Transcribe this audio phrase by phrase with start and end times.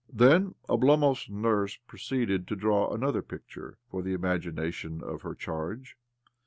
[0.11, 5.95] Then Oblomov's nurse proceeded to diraw another picture for the imagination of her charge.